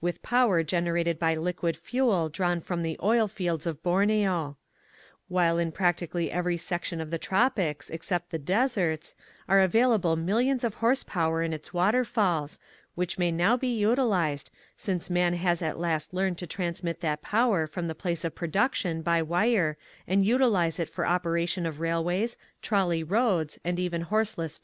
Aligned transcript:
with 0.00 0.22
power 0.22 0.62
generated 0.62 1.18
by 1.18 1.34
liquid 1.34 1.76
fuel 1.76 2.28
drawn 2.28 2.60
from 2.60 2.84
the 2.84 2.96
oil 3.02 3.26
fields 3.26 3.66
of 3.66 3.82
Borneo; 3.82 4.56
while 5.26 5.58
in 5.58 5.72
practically 5.72 6.30
every 6.30 6.56
section 6.56 7.00
of 7.00 7.10
the 7.10 7.18
tropics, 7.18 7.90
except 7.90 8.30
the 8.30 8.38
deserts, 8.38 9.16
are 9.48 9.58
available 9.58 10.14
millions 10.14 10.62
of 10.62 10.74
horsepower 10.74 11.42
in 11.42 11.52
its 11.52 11.74
water 11.74 12.04
falls, 12.04 12.60
which 12.94 13.18
may 13.18 13.32
now 13.32 13.56
be 13.56 13.76
utilized, 13.76 14.52
since 14.76 15.10
man 15.10 15.34
has 15.34 15.60
at 15.62 15.80
last 15.80 16.14
learned 16.14 16.38
to 16.38 16.46
transmit 16.46 17.00
that 17.00 17.20
power 17.20 17.66
from 17.66 17.88
the 17.88 17.94
place 17.96 18.24
of 18.24 18.36
production 18.36 19.02
by 19.02 19.20
wire 19.20 19.76
and 20.06 20.24
util 20.24 20.54
ize 20.56 20.78
it 20.78 20.88
for 20.88 21.04
operation 21.04 21.66
of 21.66 21.80
railways, 21.80 22.36
trolley 22.62 23.02
roads, 23.02 23.58
or 23.64 23.72
even 23.78 24.02
horseless 24.02 24.58
vehicles. 24.58 24.60